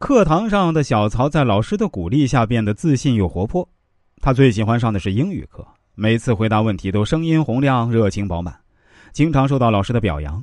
[0.00, 3.68] 课堂上的小曹在老师的鼓励下变得自信又活泼。
[4.22, 5.62] 他最喜欢上的是英语课，
[5.94, 8.58] 每次回答问题都声音洪亮、热情饱满，
[9.12, 10.42] 经常受到老师的表扬。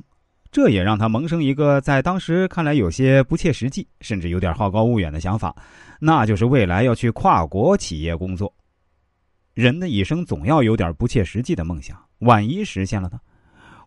[0.52, 5.52] 这也让他萌生一个在当时看来有些不切实际，甚至有点好高骛远的想法，
[5.98, 8.54] 那就是未来要去跨国企业工作。
[9.54, 13.18] 人的一生总要有点不切实际的梦想，万一实现了呢？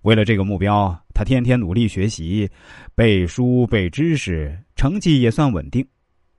[0.02, 2.50] 为了这个目标，他天天努力学习，
[2.95, 5.86] 背书背知识，成绩也算稳定。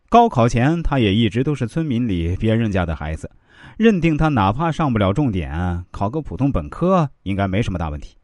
[0.08, 3.30] 高考前，他也一直都是村民里别人家的孩子，
[3.76, 8.16] 认定他哪怕上不了重点，考个普通本科应该没什么大问题。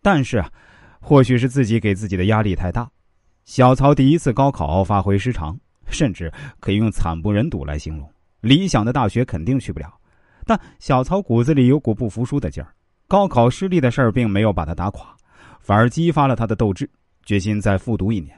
[0.00, 0.44] 但是。
[1.04, 2.88] 或许是自己给自己的压力太大，
[3.44, 8.08] 小曹第一次高考发挥失常，甚至可以用惨不忍睹来形容。
[8.40, 9.92] 理想的大学肯定去不了，
[10.46, 12.72] 但小曹骨子里有股不服输的劲儿。
[13.12, 15.14] 高考失利的事儿并没有把他打垮，
[15.60, 16.88] 反而激发了他的斗志，
[17.26, 18.34] 决心再复读一年。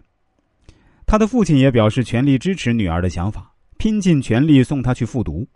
[1.07, 5.47] 他的父亲也表示全力支持女儿的想法，拼尽全力送他去复读。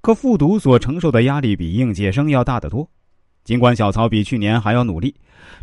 [0.00, 2.88] 可复读所承受的压力比应届生要大得多。
[3.42, 5.12] 尽管小曹比去年还要努力，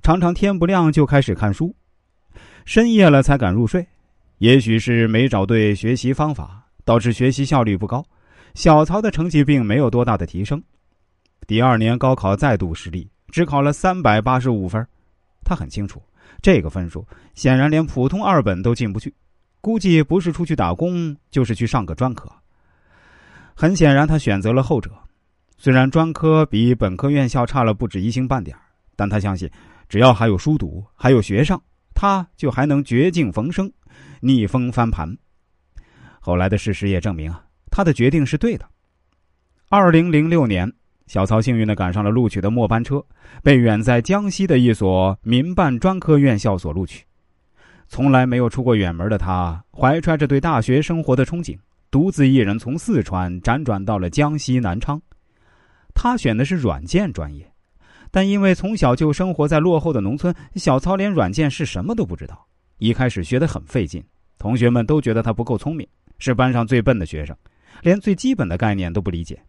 [0.04, 1.74] 常常天不亮就开始看书，
[2.66, 3.88] 深夜了才敢入睡。
[4.40, 8.06] 也许是没找对学习方法，导致学习效率不高。
[8.56, 10.62] 小曹的成绩并没有多大的提升。
[11.50, 14.88] 第二年高考再度失利，只考了三百八十五分。
[15.44, 16.00] 他很清楚，
[16.44, 19.12] 这个分数显然连普通二本都进不去，
[19.60, 22.32] 估计不是出去打工，就是去上个专科。
[23.56, 24.92] 很显然，他选择了后者。
[25.58, 28.56] 虽然专科比本科院校差了不止一星半点
[28.96, 29.50] 但他相信，
[29.90, 31.60] 只要还有书读，还有学上，
[31.96, 33.68] 他就还能绝境逢生，
[34.20, 35.18] 逆风翻盘。
[36.20, 38.70] 后来的事实也证明啊，他的决定是对的。
[39.68, 40.72] 二零零六年，
[41.10, 43.04] 小曹幸运的赶上了录取的末班车，
[43.42, 47.04] 被远在江西的一所民办专科院校所录取。
[47.88, 51.58] 从来没有出过远门的他，怀揣着对大学生活的憧憬，
[51.90, 55.02] 独自一人从四川辗转到了江西南昌。
[55.96, 57.52] 他选的是软件专业，
[58.12, 62.46] 但因为从小就生活在落后的农村，小曹连软件是什么都不知道。
[62.78, 64.04] 一开始学得很费劲，
[64.38, 65.88] 同学们都觉得他不够聪明，
[66.20, 67.36] 是班上最笨的学生，
[67.82, 69.42] 连最基本的概念都不理解。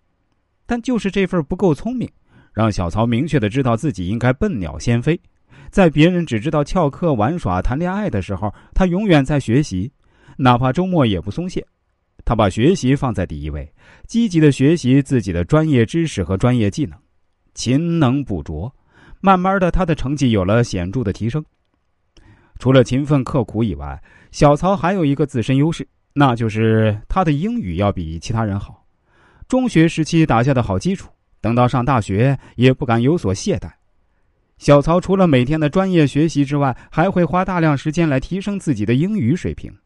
[0.71, 2.09] 但就是这份不够聪明，
[2.53, 5.21] 让小曹明确的知道自己应该笨鸟先飞。
[5.69, 9.91] 在别人只知道翘课、玩耍、谈恋爱的时候，他永远在学习，
[10.37, 11.67] 哪怕周末也不松懈。
[12.25, 13.69] 他把学习放在第一位，
[14.07, 16.97] 积极的学习自己的专业知识和专业技能，
[17.53, 18.73] 勤能补拙。
[19.21, 21.45] 慢慢的，他的成绩有了显著的提升。
[22.61, 28.80] 除了勤奋刻苦以外，小曹还有一个自身优势，那就是他的英语要比其他人好。
[29.51, 33.69] 中学时期打下的好基础，等到上大学也不敢有所懈怠。
[34.59, 39.77] 小曹除了每天的专业学习之外，还会花大量时间来提升自己的英语水平。